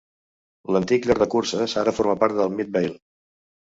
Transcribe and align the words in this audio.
L'antic 0.75 1.05
lloc 1.11 1.21
de 1.23 1.27
curses 1.35 1.77
ara 1.85 1.95
forma 1.99 2.17
part 2.25 2.41
de 2.41 2.49
Midvale. 2.59 2.97